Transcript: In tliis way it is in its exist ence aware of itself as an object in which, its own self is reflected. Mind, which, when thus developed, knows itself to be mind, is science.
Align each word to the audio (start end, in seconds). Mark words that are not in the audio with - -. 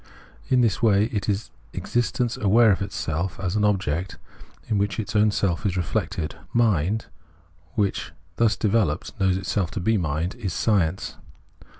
In 0.47 0.63
tliis 0.63 0.81
way 0.81 1.03
it 1.13 1.29
is 1.29 1.51
in 1.73 1.77
its 1.77 1.91
exist 1.93 2.19
ence 2.19 2.35
aware 2.35 2.71
of 2.71 2.81
itself 2.81 3.39
as 3.39 3.55
an 3.55 3.63
object 3.63 4.17
in 4.67 4.79
which, 4.79 4.99
its 4.99 5.15
own 5.15 5.29
self 5.29 5.63
is 5.63 5.77
reflected. 5.77 6.33
Mind, 6.53 7.05
which, 7.75 8.07
when 8.07 8.15
thus 8.47 8.55
developed, 8.57 9.13
knows 9.19 9.37
itself 9.37 9.69
to 9.77 9.79
be 9.79 9.99
mind, 9.99 10.33
is 10.33 10.53
science. 10.53 11.17